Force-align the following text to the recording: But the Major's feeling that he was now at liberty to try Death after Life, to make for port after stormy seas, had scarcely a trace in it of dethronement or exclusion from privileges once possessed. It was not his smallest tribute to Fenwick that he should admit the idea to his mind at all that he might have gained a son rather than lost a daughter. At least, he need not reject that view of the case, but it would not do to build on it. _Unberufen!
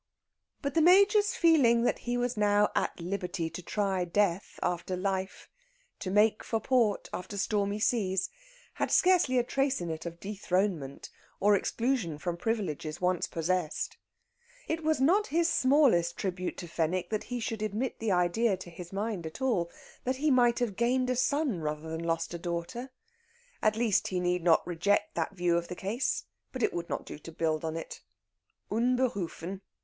But 0.63 0.73
the 0.73 0.81
Major's 0.81 1.35
feeling 1.35 1.83
that 1.83 1.99
he 1.99 2.17
was 2.17 2.35
now 2.35 2.69
at 2.75 2.99
liberty 2.99 3.51
to 3.51 3.61
try 3.61 4.03
Death 4.03 4.59
after 4.63 4.95
Life, 4.97 5.47
to 5.99 6.09
make 6.09 6.43
for 6.43 6.59
port 6.59 7.07
after 7.13 7.37
stormy 7.37 7.77
seas, 7.79 8.31
had 8.81 8.89
scarcely 8.89 9.37
a 9.37 9.43
trace 9.43 9.79
in 9.79 9.91
it 9.91 10.07
of 10.07 10.19
dethronement 10.19 11.11
or 11.39 11.55
exclusion 11.55 12.17
from 12.17 12.35
privileges 12.35 12.99
once 12.99 13.27
possessed. 13.27 13.97
It 14.67 14.83
was 14.83 14.99
not 14.99 15.27
his 15.27 15.47
smallest 15.47 16.17
tribute 16.17 16.57
to 16.57 16.67
Fenwick 16.67 17.11
that 17.11 17.25
he 17.25 17.39
should 17.39 17.61
admit 17.61 17.99
the 17.99 18.11
idea 18.11 18.57
to 18.57 18.71
his 18.71 18.91
mind 18.91 19.27
at 19.27 19.39
all 19.39 19.69
that 20.03 20.15
he 20.15 20.31
might 20.31 20.57
have 20.57 20.75
gained 20.75 21.11
a 21.11 21.15
son 21.15 21.59
rather 21.61 21.91
than 21.91 22.03
lost 22.03 22.33
a 22.33 22.39
daughter. 22.39 22.89
At 23.61 23.75
least, 23.75 24.07
he 24.07 24.19
need 24.19 24.43
not 24.43 24.65
reject 24.65 25.13
that 25.13 25.35
view 25.35 25.57
of 25.57 25.67
the 25.67 25.75
case, 25.75 26.23
but 26.51 26.63
it 26.63 26.73
would 26.73 26.89
not 26.89 27.05
do 27.05 27.19
to 27.19 27.31
build 27.31 27.63
on 27.63 27.77
it. 27.77 28.01
_Unberufen! 28.71 29.61